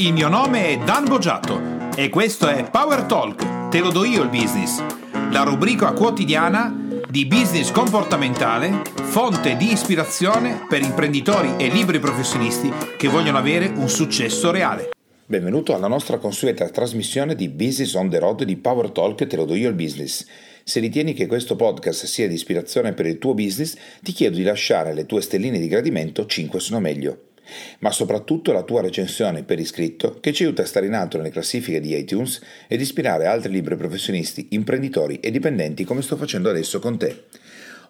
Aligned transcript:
Il 0.00 0.14
mio 0.14 0.28
nome 0.28 0.68
è 0.68 0.78
Dan 0.78 1.04
Boggiato 1.04 1.90
e 1.94 2.08
questo 2.08 2.48
è 2.48 2.70
Power 2.70 3.02
Talk, 3.02 3.68
te 3.68 3.80
lo 3.80 3.90
do 3.90 4.02
io 4.06 4.22
il 4.22 4.30
business, 4.30 4.82
la 5.30 5.42
rubrica 5.42 5.92
quotidiana 5.92 6.74
di 7.06 7.26
business 7.26 7.70
comportamentale, 7.70 8.80
fonte 8.94 9.58
di 9.58 9.70
ispirazione 9.70 10.64
per 10.66 10.80
imprenditori 10.80 11.52
e 11.58 11.68
liberi 11.68 11.98
professionisti 11.98 12.72
che 12.96 13.08
vogliono 13.08 13.36
avere 13.36 13.66
un 13.66 13.90
successo 13.90 14.50
reale. 14.50 14.88
Benvenuto 15.26 15.74
alla 15.74 15.86
nostra 15.86 16.16
consueta 16.16 16.66
trasmissione 16.70 17.34
di 17.34 17.50
Business 17.50 17.92
on 17.92 18.08
the 18.08 18.18
Road 18.18 18.44
di 18.44 18.56
Power 18.56 18.92
Talk 18.92 19.26
Te 19.26 19.36
lo 19.36 19.44
do 19.44 19.54
io 19.54 19.68
il 19.68 19.74
business. 19.74 20.24
Se 20.64 20.80
ritieni 20.80 21.12
che 21.12 21.26
questo 21.26 21.56
podcast 21.56 22.06
sia 22.06 22.26
di 22.26 22.32
ispirazione 22.32 22.94
per 22.94 23.04
il 23.04 23.18
tuo 23.18 23.34
business, 23.34 23.76
ti 24.00 24.12
chiedo 24.12 24.36
di 24.36 24.44
lasciare 24.44 24.94
le 24.94 25.04
tue 25.04 25.20
stelline 25.20 25.58
di 25.58 25.68
gradimento 25.68 26.24
5 26.24 26.58
sono 26.58 26.80
meglio 26.80 27.24
ma 27.80 27.90
soprattutto 27.90 28.52
la 28.52 28.62
tua 28.62 28.80
recensione 28.80 29.42
per 29.42 29.58
iscritto 29.58 30.18
che 30.20 30.32
ci 30.32 30.44
aiuta 30.44 30.62
a 30.62 30.66
stare 30.66 30.86
in 30.86 30.94
alto 30.94 31.16
nelle 31.16 31.30
classifiche 31.30 31.80
di 31.80 31.96
iTunes 31.96 32.40
ed 32.68 32.80
ispirare 32.80 33.26
altri 33.26 33.52
libri 33.52 33.76
professionisti, 33.76 34.48
imprenditori 34.50 35.20
e 35.20 35.30
dipendenti 35.30 35.84
come 35.84 36.02
sto 36.02 36.16
facendo 36.16 36.50
adesso 36.50 36.78
con 36.78 36.98
te. 36.98 37.24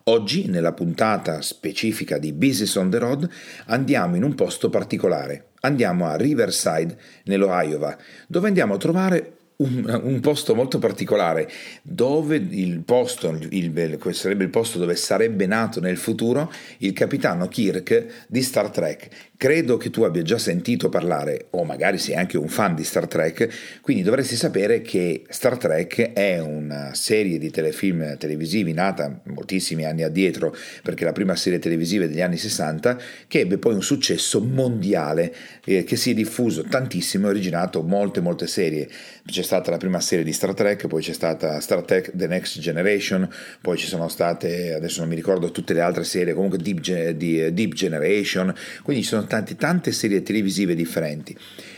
Oggi, 0.05 0.47
nella 0.47 0.73
puntata 0.73 1.43
specifica 1.43 2.17
di 2.17 2.33
Business 2.33 2.75
on 2.77 2.91
the 2.91 2.99
Road, 2.99 3.29
andiamo 3.67 4.17
in 4.17 4.23
un 4.23 4.35
posto 4.35 4.71
particolare. 4.71 5.51
Andiamo 5.61 6.07
a 6.07 6.17
Riverside, 6.17 6.97
nello 7.25 7.49
Iowa, 7.53 7.97
dove 8.27 8.49
andiamo 8.49 8.75
a 8.75 8.79
trovare 8.79 9.33
un, 9.61 10.01
un, 10.03 10.21
posto 10.21 10.55
molto 10.55 10.79
particolare 10.79 11.51
dove 11.83 12.37
il 12.37 12.81
posto, 12.81 13.37
il, 13.51 13.99
sarebbe 14.13 14.45
il 14.45 14.51
posto 14.51 14.79
dove 14.79 14.97
sarebbe 14.97 15.47
nato 15.47 15.81
nel 15.81 15.99
futuro 15.99 16.51
il 16.79 16.93
capitano 16.93 17.47
Kirk 17.47 18.27
di 18.27 18.43
Star 18.43 18.71
Trek. 18.71 19.30
Credo 19.41 19.79
che 19.79 19.89
tu 19.89 20.03
abbia 20.03 20.21
già 20.21 20.37
sentito 20.37 20.91
parlare, 20.91 21.47
o 21.53 21.65
magari 21.65 21.97
sei 21.97 22.15
anche 22.15 22.37
un 22.37 22.49
fan 22.49 22.75
di 22.75 22.85
Star 22.85 23.07
Trek, 23.09 23.81
quindi 23.81 24.03
dovresti 24.03 24.37
sapere 24.37 24.83
che 24.83 25.23
Star 25.31 25.57
Trek 25.57 26.13
è 26.13 26.39
una 26.41 26.93
serie 26.93 27.39
di 27.39 27.49
telefilm 27.51 28.19
televisivi 28.19 28.75
nata 28.75 29.23
moltissimi 29.23 29.87
anni 29.87 30.03
addietro, 30.03 30.55
perché 30.83 31.07
la 31.07 31.13
prima 31.13 31.37
serie 31.37 31.59
televisiva 31.59 32.07
degli 32.07 32.21
anni 32.21 32.37
60, 32.37 32.99
che 33.29 33.41
ebbe 33.41 33.57
poi 33.57 33.73
un 33.73 33.83
successo 33.83 34.43
mondiale, 34.43 35.35
eh, 35.65 35.85
che 35.85 35.97
si 35.97 36.11
è 36.11 36.15
diffuso 36.15 36.65
tantissimo 36.65 37.29
e 37.29 37.31
originato 37.31 37.81
molte 37.81 38.21
molte 38.21 38.47
serie. 38.47 38.91
C'è 39.25 39.43
stata 39.43 39.71
la 39.71 39.79
prima 39.79 40.01
serie 40.01 40.23
di 40.23 40.35
Star 40.35 40.53
Trek, 40.53 40.87
poi 40.87 41.01
c'è 41.01 41.15
stata 41.15 41.59
Star 41.61 41.81
Trek 41.81 42.11
The 42.13 42.27
Next 42.27 42.59
Generation, 42.59 43.27
poi 43.63 43.79
ci 43.79 43.87
sono 43.87 44.09
state, 44.09 44.75
adesso 44.75 45.01
non 45.01 45.09
mi 45.09 45.15
ricordo 45.15 45.51
tutte 45.51 45.73
le 45.73 45.81
altre 45.81 46.05
serie, 46.05 46.35
comunque 46.35 46.59
Deep, 46.59 47.13
Deep 47.13 47.73
Generation, 47.73 48.55
quindi 48.83 49.03
ci 49.03 49.09
sono 49.09 49.29
tante, 49.31 49.55
tante 49.55 49.93
serie 49.93 50.25
televisive 50.25 50.75
differenti. 50.75 51.37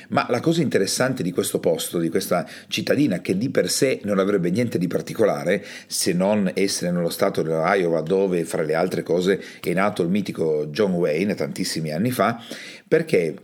Ma 0.08 0.26
la 0.30 0.40
cosa 0.40 0.62
interessante 0.62 1.22
di 1.22 1.32
questo 1.32 1.60
posto, 1.60 1.98
di 1.98 2.08
questa 2.08 2.46
cittadina, 2.68 3.20
che 3.20 3.36
di 3.36 3.50
per 3.50 3.68
sé 3.68 4.00
non 4.04 4.18
avrebbe 4.18 4.50
niente 4.50 4.78
di 4.78 4.86
particolare, 4.86 5.62
se 5.86 6.14
non 6.14 6.50
essere 6.54 6.90
nello 6.90 7.10
stato 7.10 7.42
dell'Iowa, 7.42 8.00
dove 8.00 8.44
fra 8.44 8.62
le 8.62 8.74
altre 8.74 9.02
cose 9.02 9.42
è 9.60 9.72
nato 9.74 10.02
il 10.02 10.08
mitico 10.08 10.66
John 10.70 10.92
Wayne 10.92 11.34
tantissimi 11.34 11.92
anni 11.92 12.10
fa, 12.10 12.42
perché 12.88 13.34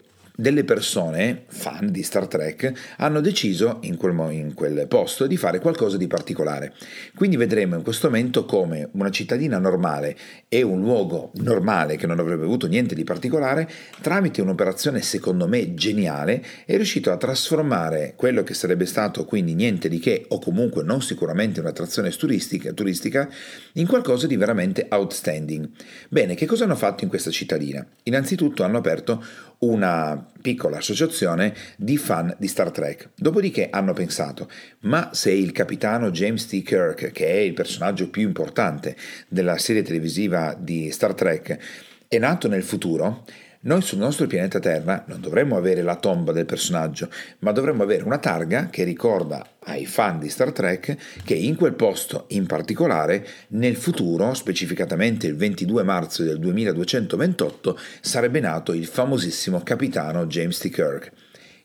delle 0.40 0.62
persone, 0.62 1.46
fan 1.48 1.90
di 1.90 2.04
Star 2.04 2.28
Trek, 2.28 2.72
hanno 2.98 3.20
deciso 3.20 3.78
in 3.80 3.96
quel, 3.96 4.14
in 4.30 4.54
quel, 4.54 4.86
posto 4.86 5.26
di 5.26 5.36
fare 5.36 5.58
qualcosa 5.58 5.96
di 5.96 6.06
particolare. 6.06 6.74
Quindi 7.16 7.36
vedremo 7.36 7.74
in 7.74 7.82
questo 7.82 8.06
momento 8.06 8.44
come 8.44 8.88
una 8.92 9.10
cittadina 9.10 9.58
normale 9.58 10.16
e 10.46 10.62
un 10.62 10.80
luogo 10.80 11.32
normale 11.38 11.96
che 11.96 12.06
non 12.06 12.20
avrebbe 12.20 12.44
avuto 12.44 12.68
niente 12.68 12.94
di 12.94 13.02
particolare, 13.02 13.68
tramite 14.00 14.40
un'operazione 14.40 15.02
secondo 15.02 15.48
me 15.48 15.74
geniale, 15.74 16.44
è 16.64 16.76
riuscito 16.76 17.10
a 17.10 17.16
trasformare 17.16 18.12
quello 18.14 18.44
che 18.44 18.54
sarebbe 18.54 18.86
stato 18.86 19.24
quindi 19.24 19.54
niente 19.54 19.88
di 19.88 19.98
che, 19.98 20.24
o 20.28 20.38
comunque 20.38 20.84
non 20.84 21.02
sicuramente 21.02 21.58
un'attrazione 21.58 22.10
turistica, 22.10 22.72
turistica 22.72 23.28
in 23.72 23.88
qualcosa 23.88 24.28
di 24.28 24.36
veramente 24.36 24.86
outstanding. 24.88 25.68
Bene, 26.08 26.36
che 26.36 26.46
cosa 26.46 26.62
hanno 26.62 26.76
fatto 26.76 27.02
in 27.02 27.10
questa 27.10 27.32
cittadina? 27.32 27.84
Innanzitutto 28.04 28.62
hanno 28.62 28.78
aperto 28.78 29.20
una 29.60 30.30
piccola 30.40 30.78
associazione 30.78 31.54
di 31.76 31.96
fan 31.96 32.34
di 32.38 32.46
Star 32.46 32.70
Trek. 32.70 33.10
Dopodiché 33.16 33.68
hanno 33.70 33.92
pensato, 33.92 34.48
ma 34.80 35.10
se 35.12 35.32
il 35.32 35.52
capitano 35.52 36.10
James 36.10 36.46
T. 36.46 36.62
Kirk, 36.62 37.10
che 37.10 37.26
è 37.26 37.38
il 37.38 37.54
personaggio 37.54 38.08
più 38.08 38.22
importante 38.22 38.96
della 39.28 39.58
serie 39.58 39.82
televisiva 39.82 40.56
di 40.58 40.90
Star 40.90 41.14
Trek, 41.14 41.58
è 42.06 42.18
nato 42.18 42.48
nel 42.48 42.62
futuro, 42.62 43.24
noi 43.60 43.82
sul 43.82 43.98
nostro 43.98 44.28
pianeta 44.28 44.60
Terra 44.60 45.02
non 45.08 45.20
dovremmo 45.20 45.56
avere 45.56 45.82
la 45.82 45.96
tomba 45.96 46.30
del 46.30 46.46
personaggio, 46.46 47.10
ma 47.40 47.50
dovremmo 47.50 47.82
avere 47.82 48.04
una 48.04 48.18
targa 48.18 48.68
che 48.70 48.84
ricorda 48.84 49.44
ai 49.64 49.84
fan 49.84 50.20
di 50.20 50.28
Star 50.28 50.52
Trek 50.52 50.96
che 51.24 51.34
in 51.34 51.56
quel 51.56 51.74
posto 51.74 52.26
in 52.28 52.46
particolare, 52.46 53.26
nel 53.48 53.74
futuro, 53.74 54.32
specificatamente 54.34 55.26
il 55.26 55.34
22 55.34 55.82
marzo 55.82 56.22
del 56.22 56.38
2228, 56.38 57.76
sarebbe 58.00 58.38
nato 58.38 58.72
il 58.72 58.86
famosissimo 58.86 59.60
capitano 59.64 60.26
James 60.26 60.58
T. 60.58 60.68
Kirk. 60.68 61.12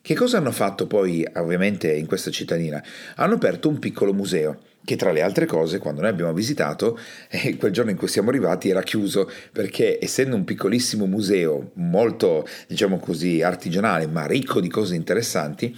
Che 0.06 0.16
cosa 0.16 0.36
hanno 0.36 0.52
fatto 0.52 0.86
poi 0.86 1.26
ovviamente 1.36 1.90
in 1.94 2.08
questa 2.08 2.30
cittadina? 2.30 2.84
Hanno 3.16 3.36
aperto 3.36 3.70
un 3.70 3.80
piccolo 3.80 4.14
museo 4.14 4.60
che 4.84 4.98
tra 4.98 5.14
le 5.14 5.22
altre 5.22 5.46
cose 5.46 5.78
quando 5.78 6.02
noi 6.02 6.10
abbiamo 6.10 6.34
visitato 6.34 7.00
eh, 7.32 7.56
quel 7.56 7.72
giorno 7.72 7.92
in 7.92 7.96
cui 7.96 8.10
siamo 8.10 8.28
arrivati 8.28 8.68
era 8.68 8.84
chiuso 8.84 9.32
perché 9.54 10.04
essendo 10.04 10.36
un 10.36 10.44
piccolissimo 10.44 11.06
museo 11.06 11.72
molto 11.76 12.46
diciamo 12.68 13.00
così 13.00 13.42
artigianale 13.42 14.08
ma 14.08 14.26
ricco 14.26 14.60
di 14.60 14.68
cose 14.68 14.96
interessanti 14.96 15.74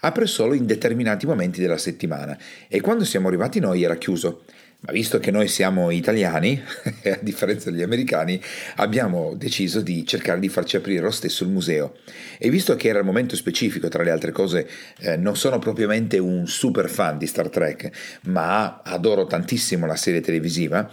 apre 0.00 0.26
solo 0.26 0.52
in 0.52 0.66
determinati 0.66 1.24
momenti 1.24 1.58
della 1.58 1.78
settimana 1.78 2.36
e 2.68 2.82
quando 2.82 3.06
siamo 3.06 3.28
arrivati 3.28 3.60
noi 3.60 3.82
era 3.82 3.96
chiuso 3.96 4.42
ma 4.80 4.92
visto 4.92 5.18
che 5.18 5.30
noi 5.30 5.46
siamo 5.48 5.90
italiani, 5.90 6.60
a 7.04 7.18
differenza 7.20 7.70
degli 7.70 7.82
americani, 7.82 8.40
abbiamo 8.76 9.34
deciso 9.34 9.80
di 9.82 10.06
cercare 10.06 10.40
di 10.40 10.48
farci 10.48 10.76
aprire 10.76 11.02
lo 11.02 11.10
stesso 11.10 11.44
il 11.44 11.50
museo. 11.50 11.96
E 12.38 12.48
visto 12.48 12.74
che 12.76 12.88
era 12.88 12.98
il 12.98 13.04
momento 13.04 13.36
specifico, 13.36 13.88
tra 13.88 14.02
le 14.02 14.10
altre 14.10 14.32
cose, 14.32 14.68
eh, 15.00 15.16
non 15.16 15.36
sono 15.36 15.58
propriamente 15.58 16.18
un 16.18 16.46
super 16.46 16.88
fan 16.88 17.18
di 17.18 17.26
Star 17.26 17.50
Trek, 17.50 17.90
ma 18.22 18.80
adoro 18.82 19.26
tantissimo 19.26 19.86
la 19.86 19.96
serie 19.96 20.20
televisiva, 20.20 20.90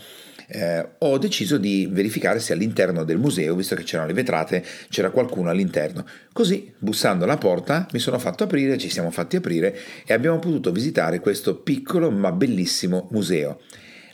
eh, 0.47 0.87
ho 0.99 1.17
deciso 1.17 1.57
di 1.57 1.87
verificare 1.91 2.39
se 2.39 2.53
all'interno 2.53 3.03
del 3.03 3.17
museo, 3.17 3.55
visto 3.55 3.75
che 3.75 3.83
c'erano 3.83 4.07
le 4.07 4.13
vetrate, 4.13 4.63
c'era 4.89 5.09
qualcuno 5.09 5.49
all'interno. 5.49 6.05
Così, 6.31 6.73
bussando 6.77 7.25
alla 7.25 7.37
porta, 7.37 7.87
mi 7.91 7.99
sono 7.99 8.17
fatto 8.19 8.43
aprire, 8.43 8.77
ci 8.77 8.89
siamo 8.89 9.11
fatti 9.11 9.35
aprire 9.35 9.77
e 10.05 10.13
abbiamo 10.13 10.39
potuto 10.39 10.71
visitare 10.71 11.19
questo 11.19 11.55
piccolo 11.55 12.11
ma 12.11 12.31
bellissimo 12.31 13.07
museo. 13.11 13.59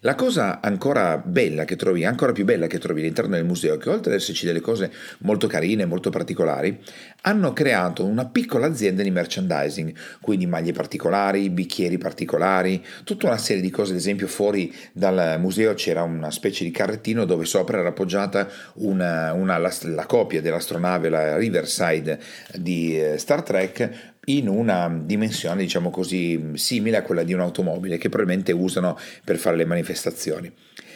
La 0.06 0.16
cosa 0.16 0.60
ancora 0.60 1.18
bella 1.18 1.64
che 1.64 1.78
trovi, 1.78 2.04
ancora 2.04 2.34
più 2.34 2.44
bella 2.44 2.68
che 2.68 2.78
trovi 2.78 3.00
all'interno 3.00 3.36
del 3.36 3.46
museo, 3.46 3.76
è 3.76 3.78
che 3.78 3.90
oltre 3.90 4.12
ad 4.12 4.20
esserci 4.20 4.46
delle 4.46 4.60
cose 4.60 4.92
molto 5.20 5.48
carine, 5.48 5.86
molto 5.86 6.10
particolari, 6.10 6.78
hanno 7.22 7.54
creato 7.54 8.04
una 8.04 8.26
piccola 8.26 8.66
azienda 8.66 9.02
di 9.02 9.12
merchandising, 9.12 9.94
quindi 10.20 10.46
maglie 10.46 10.74
particolari, 10.74 11.50
bicchieri 11.50 11.98
particolari, 11.98 12.84
tutta 13.06 13.28
una 13.28 13.38
serie 13.38 13.62
di 13.62 13.70
cose, 13.70 13.94
ad 13.94 14.00
esempio 14.00 14.28
fuori 14.28 14.76
dal 14.92 15.38
museo 15.40 15.74
c'era 15.74 16.04
una 16.04 16.32
specie 16.32 16.66
di 16.66 16.72
carrettino 16.72 17.24
dove 17.24 17.46
sopra 17.46 17.80
era 17.80 17.88
appoggiata 17.88 18.50
una, 18.74 19.32
una, 19.32 19.58
la, 19.58 19.74
la 19.84 20.06
copia 20.06 20.42
dell'astronave, 20.42 21.08
la 21.08 21.38
Riverside 21.38 22.20
di 22.58 23.00
eh, 23.00 23.18
Star 23.18 23.42
Trek, 23.42 24.13
in 24.26 24.48
una 24.48 24.92
dimensione, 25.04 25.62
diciamo 25.64 25.90
così, 25.90 26.52
simile 26.54 26.98
a 26.98 27.02
quella 27.02 27.24
di 27.24 27.34
un'automobile 27.34 27.98
che 27.98 28.10
probabilmente 28.10 28.52
usano 28.52 28.98
per 29.24 29.38
fare 29.38 29.58
le 29.58 29.66
manifestazioni. 29.66 30.52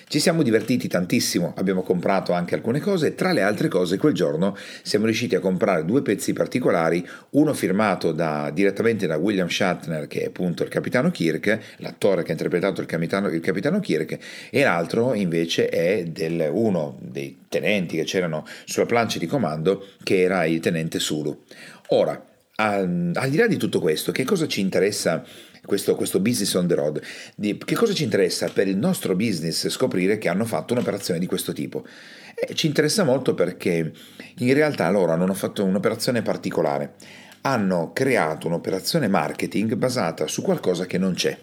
Ci 0.10 0.22
siamo 0.22 0.42
divertiti 0.42 0.88
tantissimo, 0.88 1.54
abbiamo 1.58 1.82
comprato 1.82 2.32
anche 2.32 2.56
alcune 2.56 2.80
cose, 2.80 3.14
tra 3.14 3.34
le 3.34 3.42
altre 3.42 3.68
cose 3.68 3.98
quel 3.98 4.14
giorno 4.14 4.56
siamo 4.82 5.04
riusciti 5.04 5.36
a 5.36 5.42
comprare 5.42 5.84
due 5.84 6.02
pezzi 6.02 6.32
particolari, 6.32 7.06
uno 7.32 7.54
firmato 7.54 8.14
da, 8.14 8.50
direttamente 8.54 9.06
da 9.06 9.18
William 9.18 9.50
Shatner, 9.50 10.08
che 10.08 10.22
è 10.22 10.26
appunto 10.28 10.64
il 10.64 10.70
capitano 10.70 11.12
Kirk, 11.12 11.76
l'attore 11.80 12.24
che 12.24 12.30
ha 12.30 12.32
interpretato 12.32 12.80
il 12.80 12.88
capitano, 12.88 13.28
il 13.28 13.42
capitano 13.42 13.82
Kirk, 13.82 14.18
e 14.50 14.64
l'altro 14.64 15.14
invece 15.14 15.68
è 15.68 16.06
del, 16.06 16.52
uno 16.54 16.98
dei 17.02 17.40
tenenti 17.50 17.98
che 17.98 18.06
c'erano 18.06 18.46
sulla 18.64 18.86
plancia 18.86 19.20
di 19.20 19.26
comando, 19.26 19.88
che 20.04 20.22
era 20.22 20.46
il 20.46 20.62
tenente 20.62 21.00
Sulu. 21.00 21.44
Ora, 21.90 22.27
al, 22.60 23.12
di 23.30 23.38
là 23.38 23.48
di 23.48 23.58
tutto 23.58 23.80
questo, 23.80 24.12
che 24.12 24.24
cosa 24.24 24.48
ci 24.48 24.62
interessa 24.62 25.24
questo, 25.64 25.96
questo, 25.96 26.20
business 26.20 26.54
on 26.56 26.68
the 26.68 26.76
road? 26.76 27.02
Che 27.40 27.76
cosa 27.76 27.94
ci 27.94 28.04
interessa 28.04 28.50
per 28.50 28.68
il 28.68 28.78
nostro 28.78 29.16
business 29.16 29.68
scoprire 29.68 30.18
che 30.18 30.28
hanno 30.28 30.46
fatto 30.46 30.74
un'operazione 30.74 31.20
di 31.20 31.28
questo 31.28 31.54
tipo? 31.54 31.86
Eh, 32.34 32.56
ci 32.56 32.66
interessa 32.66 33.04
molto 33.04 33.36
perché 33.36 33.92
in 34.38 34.54
realtà 34.54 34.90
loro 34.90 35.12
hanno 35.12 35.34
fatto 35.34 35.64
un'operazione 35.66 36.24
particolare. 36.24 36.96
Hanno 37.42 37.92
creato 37.94 38.48
un'operazione 38.48 39.08
marketing 39.08 39.76
basata 39.76 40.26
su 40.28 40.42
qualcosa 40.42 40.86
che 40.88 40.98
non 40.98 41.14
c'è. 41.14 41.38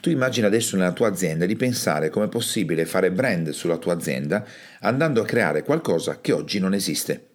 Tu 0.00 0.10
immagina 0.10 0.46
adesso 0.46 0.76
nella 0.76 0.92
tua 0.92 1.08
azienda 1.08 1.44
di 1.44 1.56
pensare 1.56 2.08
come 2.08 2.26
è 2.26 2.28
possibile 2.28 2.86
fare 2.86 3.10
brand 3.10 3.50
sulla 3.50 3.78
tua 3.78 3.94
azienda 3.94 4.44
andando 4.80 5.22
a 5.22 5.24
creare 5.24 5.64
qualcosa 5.64 6.20
che 6.20 6.32
oggi 6.32 6.60
non 6.60 6.74
esiste. 6.74 7.30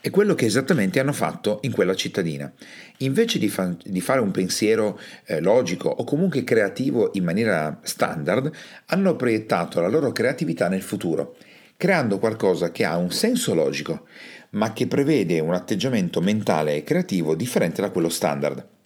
È 0.00 0.10
quello 0.10 0.34
che 0.34 0.46
esattamente 0.46 1.00
hanno 1.00 1.12
fatto 1.12 1.58
in 1.62 1.72
quella 1.72 1.94
cittadina. 1.94 2.52
Invece 2.98 3.38
di, 3.38 3.48
fa- 3.48 3.76
di 3.82 4.00
fare 4.00 4.20
un 4.20 4.30
pensiero 4.30 4.98
eh, 5.24 5.40
logico 5.40 5.88
o 5.88 6.04
comunque 6.04 6.44
creativo 6.44 7.10
in 7.14 7.24
maniera 7.24 7.78
standard, 7.82 8.50
hanno 8.86 9.16
proiettato 9.16 9.80
la 9.80 9.88
loro 9.88 10.12
creatività 10.12 10.68
nel 10.68 10.82
futuro, 10.82 11.36
creando 11.76 12.18
qualcosa 12.18 12.70
che 12.70 12.84
ha 12.84 12.96
un 12.96 13.10
senso 13.10 13.54
logico, 13.54 14.06
ma 14.50 14.72
che 14.72 14.86
prevede 14.86 15.40
un 15.40 15.52
atteggiamento 15.52 16.20
mentale 16.20 16.76
e 16.76 16.82
creativo 16.84 17.34
differente 17.34 17.80
da 17.82 17.90
quello 17.90 18.08
standard. 18.08 18.76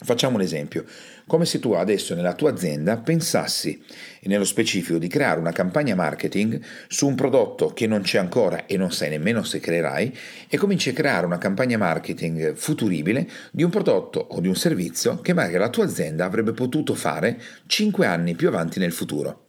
Facciamo 0.00 0.36
un 0.36 0.42
esempio, 0.42 0.84
come 1.26 1.44
se 1.44 1.58
tu 1.58 1.72
adesso 1.72 2.14
nella 2.14 2.34
tua 2.34 2.52
azienda 2.52 2.98
pensassi, 2.98 3.82
nello 4.22 4.44
specifico, 4.44 4.96
di 4.96 5.08
creare 5.08 5.40
una 5.40 5.50
campagna 5.50 5.96
marketing 5.96 6.60
su 6.86 7.08
un 7.08 7.16
prodotto 7.16 7.72
che 7.72 7.88
non 7.88 8.02
c'è 8.02 8.18
ancora 8.18 8.66
e 8.66 8.76
non 8.76 8.92
sai 8.92 9.10
nemmeno 9.10 9.42
se 9.42 9.58
creerai 9.58 10.16
e 10.48 10.56
cominci 10.56 10.90
a 10.90 10.92
creare 10.92 11.26
una 11.26 11.38
campagna 11.38 11.78
marketing 11.78 12.54
futuribile 12.54 13.28
di 13.50 13.64
un 13.64 13.70
prodotto 13.70 14.20
o 14.20 14.40
di 14.40 14.46
un 14.46 14.54
servizio 14.54 15.20
che 15.20 15.32
magari 15.32 15.58
la 15.58 15.68
tua 15.68 15.84
azienda 15.84 16.24
avrebbe 16.24 16.52
potuto 16.52 16.94
fare 16.94 17.40
5 17.66 18.06
anni 18.06 18.36
più 18.36 18.46
avanti 18.46 18.78
nel 18.78 18.92
futuro. 18.92 19.47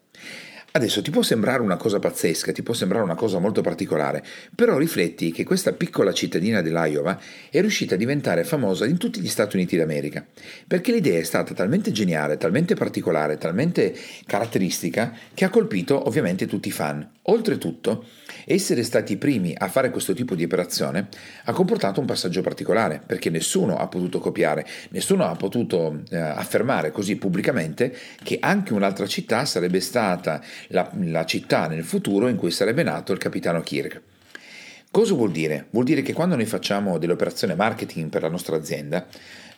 Adesso 0.80 1.02
ti 1.02 1.12
può 1.12 1.24
sembrare 1.24 1.62
una 1.62 1.76
cosa 1.76 2.00
pazzesca, 2.00 2.54
ti 2.54 2.64
può 2.64 2.74
sembrare 2.74 3.04
una 3.04 3.16
cosa 3.16 3.38
molto 3.38 3.60
particolare, 3.60 4.24
però 4.56 4.78
rifletti 4.78 5.34
che 5.34 5.44
questa 5.44 5.74
piccola 5.74 6.14
cittadina 6.14 6.62
dell'Iowa 6.62 7.20
è 7.50 7.60
riuscita 7.60 7.96
a 7.96 7.98
diventare 7.98 8.46
famosa 8.46 8.86
in 8.86 8.98
tutti 8.98 9.20
gli 9.20 9.28
Stati 9.28 9.58
Uniti 9.58 9.76
d'America, 9.76 10.26
perché 10.66 10.94
l'idea 10.94 11.20
è 11.20 11.24
stata 11.24 11.54
talmente 11.54 11.92
geniale, 11.92 12.38
talmente 12.38 12.76
particolare, 12.76 13.38
talmente 13.38 13.94
caratteristica 14.26 15.14
che 15.34 15.44
ha 15.44 15.50
colpito 15.50 16.08
ovviamente 16.08 16.48
tutti 16.48 16.70
i 16.70 16.72
fan. 16.72 17.06
Oltretutto, 17.30 18.06
essere 18.46 18.82
stati 18.84 19.14
i 19.14 19.18
primi 19.18 19.54
a 19.56 19.68
fare 19.68 19.92
questo 19.92 20.14
tipo 20.14 20.34
di 20.34 20.44
operazione 20.44 21.10
ha 21.44 21.52
comportato 21.52 22.00
un 22.00 22.08
passaggio 22.08 22.42
particolare, 22.42 23.02
perché 23.06 23.30
nessuno 23.30 23.78
ha 23.78 23.88
potuto 23.88 24.20
copiare, 24.20 24.66
nessuno 24.90 25.26
ha 25.26 25.36
potuto 25.36 26.02
eh, 26.10 26.18
affermare 26.18 26.92
così 26.92 27.18
pubblicamente 27.18 27.96
che 28.24 28.40
anche 28.42 28.74
un'altra 28.74 29.06
città 29.06 29.46
sarebbe 29.46 29.80
stata 29.80 30.42
la, 30.70 30.90
la 31.04 31.24
città 31.26 31.68
nel 31.68 31.84
futuro 31.84 32.30
in 32.30 32.36
cui 32.36 32.50
sarebbe 32.50 32.82
nato 32.82 33.14
il 33.14 33.20
capitano 33.20 33.62
Kirk. 33.62 34.02
Cosa 34.90 35.14
vuol 35.14 35.30
dire? 35.30 35.68
Vuol 35.70 35.86
dire 35.86 36.02
che 36.02 36.14
quando 36.14 36.36
noi 36.36 36.46
facciamo 36.46 36.98
delle 36.98 37.14
operazioni 37.14 37.54
marketing 37.54 38.10
per 38.10 38.24
la 38.24 38.30
nostra 38.30 38.56
azienda, 38.56 39.06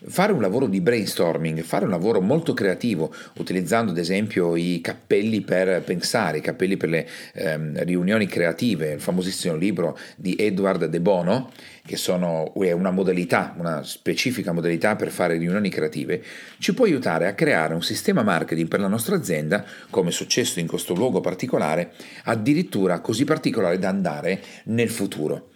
fare 0.08 0.32
un 0.32 0.42
lavoro 0.42 0.68
di 0.68 0.82
brainstorming, 0.82 1.62
fare 1.62 1.86
un 1.86 1.92
lavoro 1.92 2.22
molto 2.22 2.54
creativo, 2.54 3.14
utilizzando 3.38 3.92
ad 3.92 3.98
esempio 3.98 4.56
i 4.56 4.82
cappelli 4.82 5.42
per 5.42 5.84
pensare, 5.84 6.40
i 6.40 6.42
cappelli 6.42 6.78
per 6.78 6.90
le 6.90 7.08
ehm, 7.34 7.84
riunioni 7.84 8.26
creative, 8.26 8.94
il 8.94 9.00
famosissimo 9.00 9.56
libro 9.56 9.98
di 10.16 10.36
Edward 10.38 10.86
De 10.86 11.00
Bono, 11.00 11.52
che 11.86 11.98
sono, 11.98 12.54
è 12.56 12.72
una 12.72 12.92
modalità, 12.92 13.54
una 13.58 13.84
specifica 13.84 14.52
modalità 14.52 14.96
per 14.96 15.10
fare 15.12 15.38
riunioni 15.38 15.70
creative, 15.70 16.24
ci 16.60 16.74
può 16.74 16.86
aiutare 16.86 17.28
a 17.28 17.34
creare 17.34 17.74
un 17.74 17.84
sistema 17.84 18.24
marketing 18.24 18.68
per 18.68 18.80
la 18.80 18.88
nostra 18.88 19.16
azienda, 19.16 19.64
come 19.90 20.10
è 20.10 20.14
successo 20.14 20.60
in 20.60 20.68
questo 20.68 20.94
luogo 20.94 21.22
particolare, 21.22 21.92
addirittura 22.24 23.00
così 23.00 23.24
particolare 23.24 23.78
da 23.78 23.90
andare 23.90 24.42
nel 24.66 24.90
futuro. 24.90 25.51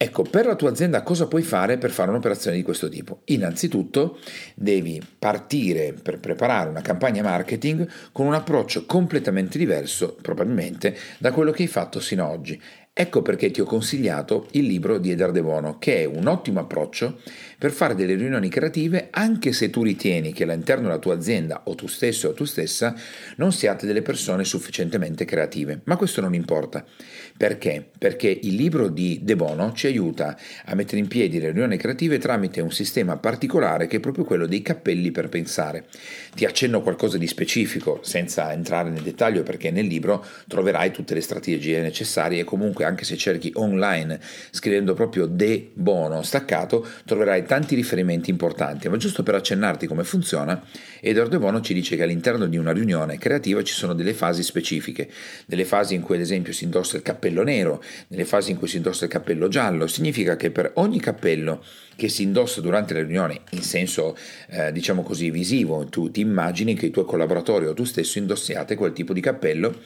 Ecco, 0.00 0.22
per 0.22 0.46
la 0.46 0.54
tua 0.54 0.70
azienda 0.70 1.02
cosa 1.02 1.26
puoi 1.26 1.42
fare 1.42 1.76
per 1.76 1.90
fare 1.90 2.10
un'operazione 2.10 2.54
di 2.54 2.62
questo 2.62 2.88
tipo? 2.88 3.22
Innanzitutto 3.24 4.20
devi 4.54 5.02
partire 5.18 5.92
per 5.92 6.20
preparare 6.20 6.70
una 6.70 6.82
campagna 6.82 7.24
marketing 7.24 7.84
con 8.12 8.26
un 8.26 8.34
approccio 8.34 8.86
completamente 8.86 9.58
diverso, 9.58 10.16
probabilmente, 10.22 10.96
da 11.18 11.32
quello 11.32 11.50
che 11.50 11.62
hai 11.62 11.68
fatto 11.68 11.98
sino 11.98 12.24
ad 12.24 12.30
oggi. 12.30 12.62
Ecco 13.00 13.22
perché 13.22 13.52
ti 13.52 13.60
ho 13.60 13.64
consigliato 13.64 14.48
il 14.54 14.64
libro 14.64 14.98
di 14.98 15.12
Eder 15.12 15.30
De 15.30 15.40
Bono, 15.40 15.78
che 15.78 15.98
è 15.98 16.04
un 16.04 16.26
ottimo 16.26 16.58
approccio 16.58 17.20
per 17.56 17.70
fare 17.70 17.94
delle 17.94 18.16
riunioni 18.16 18.48
creative 18.48 19.06
anche 19.10 19.52
se 19.52 19.70
tu 19.70 19.84
ritieni 19.84 20.32
che 20.32 20.42
all'interno 20.42 20.88
della 20.88 20.98
tua 20.98 21.14
azienda 21.14 21.62
o 21.64 21.76
tu 21.76 21.86
stesso 21.86 22.28
o 22.28 22.32
tu 22.32 22.44
stessa 22.44 22.96
non 23.36 23.52
siate 23.52 23.86
delle 23.86 24.02
persone 24.02 24.42
sufficientemente 24.42 25.24
creative. 25.24 25.80
Ma 25.84 25.96
questo 25.96 26.20
non 26.20 26.34
importa. 26.34 26.84
Perché? 27.36 27.86
Perché 27.96 28.36
il 28.42 28.56
libro 28.56 28.88
di 28.88 29.20
De 29.22 29.36
Bono 29.36 29.72
ci 29.74 29.86
aiuta 29.86 30.36
a 30.64 30.74
mettere 30.74 30.98
in 30.98 31.06
piedi 31.06 31.38
le 31.38 31.52
riunioni 31.52 31.76
creative 31.76 32.18
tramite 32.18 32.60
un 32.60 32.72
sistema 32.72 33.16
particolare 33.16 33.86
che 33.86 33.98
è 33.98 34.00
proprio 34.00 34.24
quello 34.24 34.46
dei 34.46 34.60
cappelli 34.60 35.12
per 35.12 35.28
pensare. 35.28 35.84
Ti 36.34 36.44
accenno 36.44 36.82
qualcosa 36.82 37.16
di 37.16 37.28
specifico 37.28 38.00
senza 38.02 38.52
entrare 38.52 38.90
nel 38.90 39.02
dettaglio 39.02 39.44
perché 39.44 39.70
nel 39.70 39.86
libro 39.86 40.24
troverai 40.48 40.90
tutte 40.90 41.14
le 41.14 41.20
strategie 41.20 41.80
necessarie 41.80 42.40
e 42.40 42.44
comunque 42.44 42.86
anche 42.88 43.04
se 43.04 43.16
cerchi 43.16 43.50
online 43.54 44.20
scrivendo 44.50 44.94
proprio 44.94 45.26
De 45.26 45.70
Bono 45.72 46.22
staccato, 46.22 46.86
troverai 47.04 47.44
tanti 47.44 47.74
riferimenti 47.74 48.30
importanti, 48.30 48.88
ma 48.88 48.96
giusto 48.96 49.22
per 49.22 49.34
accennarti 49.36 49.86
come 49.86 50.04
funziona, 50.04 50.62
Edward 51.00 51.30
De 51.30 51.38
Bono 51.38 51.60
ci 51.60 51.74
dice 51.74 51.96
che 51.96 52.02
all'interno 52.02 52.46
di 52.46 52.56
una 52.56 52.72
riunione 52.72 53.18
creativa 53.18 53.62
ci 53.62 53.74
sono 53.74 53.94
delle 53.94 54.14
fasi 54.14 54.42
specifiche, 54.42 55.08
delle 55.46 55.64
fasi 55.64 55.94
in 55.94 56.02
cui 56.02 56.16
ad 56.16 56.22
esempio 56.22 56.52
si 56.52 56.64
indossa 56.64 56.96
il 56.96 57.02
cappello 57.02 57.42
nero, 57.42 57.82
nelle 58.08 58.24
fasi 58.24 58.50
in 58.50 58.58
cui 58.58 58.68
si 58.68 58.76
indossa 58.76 59.04
il 59.04 59.10
cappello 59.10 59.48
giallo, 59.48 59.86
significa 59.86 60.36
che 60.36 60.50
per 60.50 60.72
ogni 60.74 61.00
cappello 61.00 61.62
che 61.98 62.08
si 62.08 62.22
indossa 62.22 62.60
durante 62.60 62.94
la 62.94 63.00
riunione 63.00 63.40
in 63.50 63.62
senso 63.62 64.16
eh, 64.50 64.70
diciamo 64.70 65.02
così 65.02 65.32
visivo, 65.32 65.84
tu 65.86 66.12
ti 66.12 66.20
immagini 66.20 66.74
che 66.74 66.86
i 66.86 66.90
tuoi 66.90 67.04
collaboratori 67.04 67.66
o 67.66 67.74
tu 67.74 67.82
stesso 67.82 68.18
indossiate 68.18 68.76
quel 68.76 68.92
tipo 68.92 69.12
di 69.12 69.20
cappello, 69.20 69.80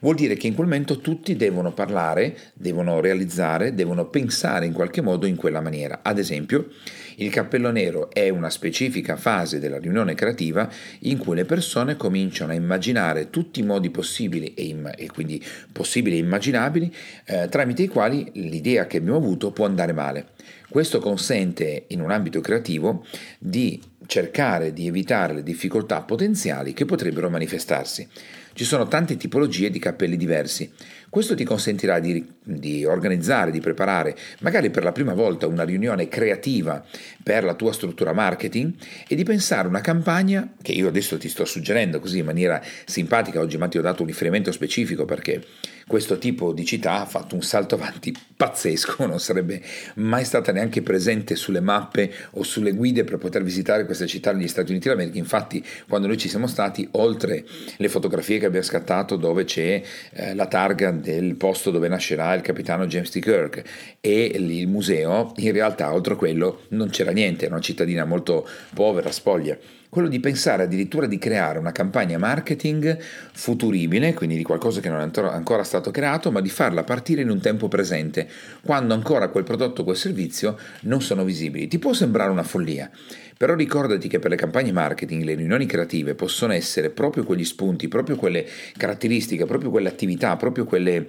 vuol 0.00 0.14
dire 0.14 0.34
che 0.34 0.46
in 0.46 0.54
quel 0.54 0.66
momento 0.66 0.98
tutti 0.98 1.36
devono 1.36 1.72
parlare, 1.72 2.36
devono 2.52 3.00
realizzare, 3.00 3.72
devono 3.72 4.04
pensare 4.08 4.66
in 4.66 4.74
qualche 4.74 5.00
modo 5.00 5.24
in 5.24 5.36
quella 5.36 5.62
maniera. 5.62 6.00
Ad 6.02 6.18
esempio, 6.18 6.68
il 7.16 7.30
cappello 7.30 7.70
nero 7.70 8.10
è 8.12 8.28
una 8.28 8.50
specifica 8.50 9.16
fase 9.16 9.58
della 9.58 9.78
riunione 9.78 10.14
creativa 10.14 10.68
in 11.00 11.16
cui 11.16 11.34
le 11.34 11.46
persone 11.46 11.96
cominciano 11.96 12.52
a 12.52 12.56
immaginare 12.56 13.30
tutti 13.30 13.60
i 13.60 13.62
modi 13.62 13.88
possibili 13.88 14.52
e, 14.52 14.64
im- 14.64 14.92
e 14.94 15.06
quindi 15.06 15.42
possibili 15.72 16.16
e 16.16 16.18
immaginabili 16.18 16.94
eh, 17.24 17.48
tramite 17.48 17.84
i 17.84 17.88
quali 17.88 18.28
l'idea 18.34 18.86
che 18.86 18.98
abbiamo 18.98 19.16
avuto 19.16 19.50
può 19.50 19.64
andare 19.64 19.94
male. 19.94 20.26
Questo 20.68 20.98
consente 20.98 21.84
in 21.88 22.00
un 22.00 22.10
ambito 22.10 22.40
creativo 22.40 23.04
di 23.38 23.80
cercare 24.06 24.72
di 24.72 24.86
evitare 24.86 25.34
le 25.34 25.42
difficoltà 25.42 26.02
potenziali 26.02 26.72
che 26.72 26.84
potrebbero 26.84 27.30
manifestarsi. 27.30 28.06
Ci 28.52 28.64
sono 28.64 28.86
tante 28.86 29.16
tipologie 29.16 29.70
di 29.70 29.78
cappelli 29.78 30.16
diversi. 30.16 30.72
Questo 31.14 31.36
ti 31.36 31.44
consentirà 31.44 32.00
di, 32.00 32.26
di, 32.42 32.84
organizzare, 32.84 33.52
di 33.52 33.60
preparare, 33.60 34.16
magari 34.40 34.70
per 34.70 34.82
la 34.82 34.90
prima 34.90 35.14
volta, 35.14 35.46
una 35.46 35.62
riunione 35.62 36.08
creativa 36.08 36.84
per 37.22 37.44
la 37.44 37.54
tua 37.54 37.72
struttura 37.72 38.12
marketing 38.12 38.72
e 39.06 39.14
di 39.14 39.22
pensare 39.22 39.68
una 39.68 39.80
campagna 39.80 40.54
che 40.60 40.72
io 40.72 40.88
adesso 40.88 41.16
ti 41.16 41.28
sto 41.28 41.44
suggerendo 41.44 42.00
così 42.00 42.18
in 42.18 42.24
maniera 42.24 42.60
simpatica. 42.84 43.38
Oggi 43.38 43.58
ma 43.58 43.68
ti 43.68 43.78
ho 43.78 43.80
dato 43.80 44.02
un 44.02 44.08
riferimento 44.08 44.50
specifico 44.50 45.04
perché 45.04 45.40
questo 45.86 46.18
tipo 46.18 46.52
di 46.52 46.64
città 46.64 47.02
ha 47.02 47.06
fatto 47.06 47.34
un 47.34 47.42
salto 47.42 47.74
avanti 47.74 48.12
pazzesco, 48.36 49.06
non 49.06 49.20
sarebbe 49.20 49.62
mai 49.96 50.24
stata 50.24 50.50
neanche 50.50 50.82
presente 50.82 51.36
sulle 51.36 51.60
mappe 51.60 52.12
o 52.32 52.42
sulle 52.42 52.72
guide 52.72 53.04
per 53.04 53.18
poter 53.18 53.42
visitare 53.42 53.84
questa 53.84 54.06
città 54.06 54.32
negli 54.32 54.48
Stati 54.48 54.70
Uniti 54.70 54.88
d'America. 54.88 55.18
Infatti, 55.18 55.64
quando 55.86 56.06
noi 56.06 56.16
ci 56.16 56.28
siamo 56.28 56.46
stati, 56.46 56.88
oltre 56.92 57.44
le 57.76 57.88
fotografie 57.88 58.38
che 58.38 58.46
abbiamo 58.46 58.64
scattato 58.64 59.16
dove 59.16 59.44
c'è 59.44 59.82
eh, 60.12 60.34
la 60.34 60.46
targa 60.46 60.90
del 61.04 61.36
posto 61.36 61.70
dove 61.70 61.86
nascerà 61.86 62.32
il 62.34 62.40
capitano 62.40 62.86
James 62.86 63.10
T. 63.10 63.20
Kirk 63.20 63.62
e 64.00 64.24
il 64.24 64.66
museo, 64.66 65.32
in 65.36 65.52
realtà 65.52 65.92
oltre 65.92 66.14
a 66.14 66.16
quello 66.16 66.62
non 66.70 66.88
c'era 66.88 67.12
niente, 67.12 67.44
era 67.44 67.54
una 67.54 67.62
cittadina 67.62 68.04
molto 68.04 68.48
povera, 68.74 69.12
spoglia 69.12 69.56
quello 69.94 70.08
di 70.08 70.18
pensare 70.18 70.64
addirittura 70.64 71.06
di 71.06 71.18
creare 71.18 71.60
una 71.60 71.70
campagna 71.70 72.18
marketing 72.18 72.98
futuribile, 73.32 74.12
quindi 74.12 74.36
di 74.36 74.42
qualcosa 74.42 74.80
che 74.80 74.88
non 74.88 74.98
è 74.98 75.20
ancora 75.28 75.62
stato 75.62 75.92
creato, 75.92 76.32
ma 76.32 76.40
di 76.40 76.48
farla 76.48 76.82
partire 76.82 77.22
in 77.22 77.30
un 77.30 77.38
tempo 77.38 77.68
presente, 77.68 78.28
quando 78.64 78.92
ancora 78.92 79.28
quel 79.28 79.44
prodotto 79.44 79.82
o 79.82 79.84
quel 79.84 79.96
servizio 79.96 80.58
non 80.80 81.00
sono 81.00 81.22
visibili. 81.22 81.68
Ti 81.68 81.78
può 81.78 81.92
sembrare 81.92 82.32
una 82.32 82.42
follia, 82.42 82.90
però 83.36 83.54
ricordati 83.54 84.08
che 84.08 84.18
per 84.18 84.30
le 84.30 84.36
campagne 84.36 84.72
marketing 84.72 85.22
le 85.22 85.36
riunioni 85.36 85.64
creative 85.64 86.16
possono 86.16 86.52
essere 86.52 86.90
proprio 86.90 87.22
quegli 87.22 87.44
spunti, 87.44 87.86
proprio 87.86 88.16
quelle 88.16 88.44
caratteristiche, 88.76 89.46
proprio 89.46 89.70
quelle 89.70 89.88
attività, 89.88 90.34
proprio 90.34 90.64
quelle, 90.64 91.06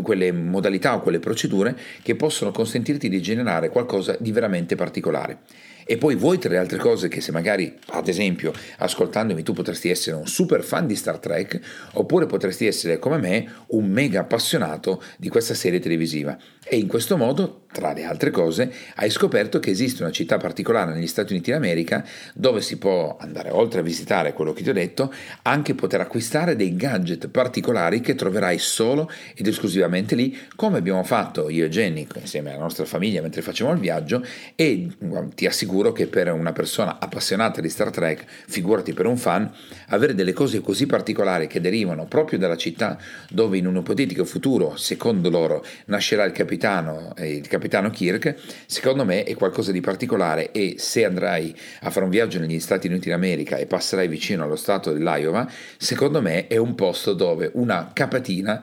quelle 0.00 0.30
modalità 0.30 0.94
o 0.94 1.00
quelle 1.00 1.18
procedure 1.18 1.76
che 2.02 2.14
possono 2.14 2.52
consentirti 2.52 3.08
di 3.08 3.20
generare 3.20 3.68
qualcosa 3.68 4.16
di 4.20 4.30
veramente 4.30 4.76
particolare. 4.76 5.38
E 5.84 5.96
poi 5.96 6.14
vuoi 6.14 6.38
tra 6.38 6.50
le 6.50 6.58
altre 6.58 6.78
cose 6.78 7.08
che 7.08 7.20
se 7.20 7.32
magari, 7.32 7.76
ad 7.88 8.08
esempio, 8.08 8.52
ascoltandomi 8.78 9.42
tu 9.42 9.52
potresti 9.52 9.88
essere 9.88 10.16
un 10.16 10.26
super 10.26 10.62
fan 10.62 10.86
di 10.86 10.96
Star 10.96 11.18
Trek, 11.18 11.60
oppure 11.94 12.26
potresti 12.26 12.66
essere 12.66 12.98
come 12.98 13.18
me 13.18 13.52
un 13.68 13.88
mega 13.88 14.20
appassionato 14.20 15.02
di 15.16 15.28
questa 15.28 15.54
serie 15.54 15.80
televisiva. 15.80 16.36
E 16.64 16.76
in 16.76 16.86
questo 16.86 17.16
modo, 17.16 17.64
tra 17.72 17.92
le 17.92 18.04
altre 18.04 18.30
cose, 18.30 18.72
hai 18.96 19.10
scoperto 19.10 19.58
che 19.58 19.70
esiste 19.70 20.02
una 20.02 20.12
città 20.12 20.36
particolare 20.36 20.94
negli 20.94 21.08
Stati 21.08 21.32
Uniti 21.32 21.50
d'America 21.50 22.04
dove 22.34 22.60
si 22.60 22.78
può 22.78 23.16
andare 23.20 23.50
oltre 23.50 23.80
a 23.80 23.82
visitare 23.82 24.32
quello 24.32 24.52
che 24.52 24.62
ti 24.62 24.70
ho 24.70 24.72
detto, 24.72 25.12
anche 25.42 25.74
poter 25.74 26.00
acquistare 26.00 26.54
dei 26.54 26.76
gadget 26.76 27.28
particolari 27.28 28.00
che 28.00 28.14
troverai 28.14 28.58
solo 28.58 29.10
ed 29.34 29.46
esclusivamente 29.46 30.14
lì, 30.14 30.38
come 30.54 30.78
abbiamo 30.78 31.02
fatto 31.02 31.48
io 31.48 31.64
e 31.64 31.68
Jenny 31.68 32.06
insieme 32.20 32.50
alla 32.50 32.62
nostra 32.62 32.84
famiglia 32.84 33.20
mentre 33.20 33.42
facciamo 33.42 33.72
il 33.72 33.78
viaggio 33.78 34.24
e 34.54 34.88
ti 35.34 35.46
assicuro 35.46 35.71
che 35.92 36.06
per 36.06 36.30
una 36.30 36.52
persona 36.52 36.98
appassionata 37.00 37.62
di 37.62 37.70
Star 37.70 37.90
Trek, 37.90 38.24
figurati 38.46 38.92
per 38.92 39.06
un 39.06 39.16
fan, 39.16 39.50
avere 39.88 40.14
delle 40.14 40.34
cose 40.34 40.60
così 40.60 40.84
particolari 40.84 41.46
che 41.46 41.62
derivano 41.62 42.04
proprio 42.04 42.38
dalla 42.38 42.56
città 42.56 42.98
dove 43.30 43.56
in 43.56 43.66
un 43.66 43.76
ipotetico 43.76 44.26
futuro, 44.26 44.76
secondo 44.76 45.30
loro, 45.30 45.64
nascerà 45.86 46.24
il 46.24 46.32
capitano 46.32 47.14
eh, 47.16 47.36
il 47.36 47.48
capitano 47.48 47.88
Kirk, 47.90 48.34
secondo 48.66 49.04
me 49.04 49.24
è 49.24 49.34
qualcosa 49.34 49.72
di 49.72 49.80
particolare 49.80 50.52
e 50.52 50.74
se 50.76 51.04
andrai 51.04 51.56
a 51.80 51.90
fare 51.90 52.04
un 52.04 52.10
viaggio 52.10 52.38
negli 52.38 52.60
Stati 52.60 52.86
Uniti 52.86 53.08
d'America 53.08 53.56
e 53.56 53.66
passerai 53.66 54.08
vicino 54.08 54.44
allo 54.44 54.56
stato 54.56 54.92
dell'Iowa, 54.92 55.50
secondo 55.78 56.20
me 56.20 56.46
è 56.48 56.58
un 56.58 56.74
posto 56.74 57.14
dove 57.14 57.50
una 57.54 57.90
capatina, 57.92 58.62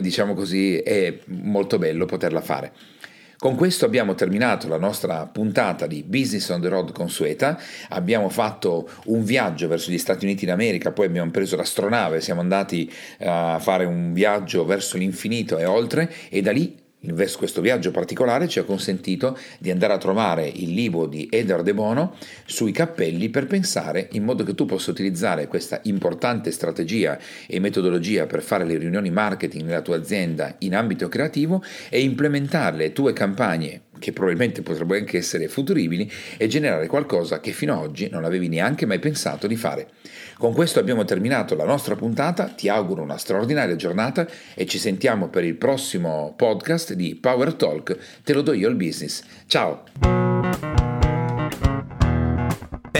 diciamo 0.00 0.34
così, 0.34 0.76
è 0.78 1.18
molto 1.26 1.78
bello 1.78 2.04
poterla 2.04 2.42
fare. 2.42 2.72
Con 3.40 3.54
questo 3.54 3.86
abbiamo 3.86 4.14
terminato 4.14 4.68
la 4.68 4.76
nostra 4.76 5.24
puntata 5.24 5.86
di 5.86 6.02
Business 6.02 6.46
on 6.50 6.60
the 6.60 6.68
Road 6.68 6.92
consueta. 6.92 7.58
Abbiamo 7.88 8.28
fatto 8.28 8.86
un 9.06 9.24
viaggio 9.24 9.66
verso 9.66 9.90
gli 9.90 9.96
Stati 9.96 10.26
Uniti 10.26 10.44
d'America, 10.44 10.92
poi 10.92 11.06
abbiamo 11.06 11.30
preso 11.30 11.56
l'astronave, 11.56 12.20
siamo 12.20 12.42
andati 12.42 12.92
a 13.20 13.58
fare 13.58 13.86
un 13.86 14.12
viaggio 14.12 14.66
verso 14.66 14.98
l'infinito 14.98 15.56
e 15.56 15.64
oltre 15.64 16.12
e 16.28 16.42
da 16.42 16.52
lì 16.52 16.76
questo 17.36 17.60
viaggio 17.60 17.90
particolare 17.90 18.46
ci 18.46 18.58
ha 18.58 18.64
consentito 18.64 19.38
di 19.58 19.70
andare 19.70 19.94
a 19.94 19.98
trovare 19.98 20.46
il 20.46 20.74
libro 20.74 21.06
di 21.06 21.28
Eder 21.30 21.62
De 21.62 21.72
Bono 21.72 22.14
sui 22.44 22.72
cappelli 22.72 23.30
per 23.30 23.46
pensare 23.46 24.08
in 24.12 24.24
modo 24.24 24.44
che 24.44 24.54
tu 24.54 24.66
possa 24.66 24.90
utilizzare 24.90 25.46
questa 25.46 25.80
importante 25.84 26.50
strategia 26.50 27.18
e 27.46 27.58
metodologia 27.58 28.26
per 28.26 28.42
fare 28.42 28.64
le 28.64 28.76
riunioni 28.76 29.10
marketing 29.10 29.64
nella 29.64 29.82
tua 29.82 29.96
azienda 29.96 30.56
in 30.58 30.74
ambito 30.74 31.08
creativo 31.08 31.62
e 31.88 32.02
implementare 32.02 32.76
le 32.76 32.92
tue 32.92 33.12
campagne 33.12 33.82
che 34.00 34.12
probabilmente 34.12 34.62
potrebbero 34.62 34.98
anche 34.98 35.18
essere 35.18 35.46
futuribili 35.46 36.10
e 36.36 36.48
generare 36.48 36.88
qualcosa 36.88 37.38
che 37.38 37.52
fino 37.52 37.74
ad 37.74 37.84
oggi 37.84 38.08
non 38.10 38.24
avevi 38.24 38.48
neanche 38.48 38.86
mai 38.86 38.98
pensato 38.98 39.46
di 39.46 39.54
fare. 39.54 39.90
Con 40.36 40.52
questo 40.52 40.80
abbiamo 40.80 41.04
terminato 41.04 41.54
la 41.54 41.64
nostra 41.64 41.94
puntata, 41.94 42.46
ti 42.46 42.68
auguro 42.68 43.02
una 43.02 43.18
straordinaria 43.18 43.76
giornata 43.76 44.26
e 44.54 44.66
ci 44.66 44.78
sentiamo 44.78 45.28
per 45.28 45.44
il 45.44 45.54
prossimo 45.54 46.34
podcast 46.36 46.94
di 46.94 47.14
Power 47.14 47.54
Talk, 47.54 47.96
te 48.24 48.32
lo 48.32 48.42
do 48.42 48.52
io 48.52 48.68
il 48.68 48.74
business. 48.74 49.22
Ciao! 49.46 50.19